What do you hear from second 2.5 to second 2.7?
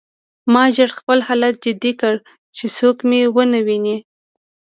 چې